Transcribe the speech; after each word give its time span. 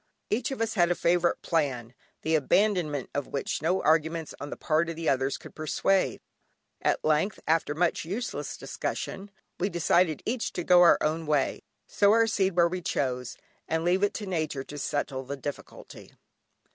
Each 0.31 0.49
of 0.49 0.61
us 0.61 0.73
had 0.73 0.89
a 0.89 0.95
favourite 0.95 1.43
plan, 1.43 1.93
the 2.23 2.33
abandonment 2.33 3.11
of 3.13 3.27
which 3.27 3.61
no 3.61 3.83
arguments 3.83 4.33
on 4.41 4.49
the 4.49 4.57
part 4.57 4.89
of 4.89 4.95
the 4.95 5.07
others 5.07 5.37
could 5.37 5.53
persuade. 5.53 6.21
At 6.81 7.05
length, 7.05 7.39
after 7.47 7.75
much 7.75 8.03
useless 8.03 8.57
discussion, 8.57 9.29
we 9.59 9.69
decided 9.69 10.23
each 10.25 10.53
to 10.53 10.63
go 10.63 10.81
our 10.81 10.97
own 11.01 11.27
way, 11.27 11.61
sow 11.85 12.13
our 12.13 12.25
seed 12.25 12.55
where 12.55 12.67
we 12.67 12.81
chose, 12.81 13.37
and 13.67 13.85
leave 13.85 14.01
it 14.01 14.15
to 14.15 14.25
Nature 14.25 14.63
to 14.63 14.79
settle 14.79 15.23
the 15.23 15.37
difficulty. 15.37 16.11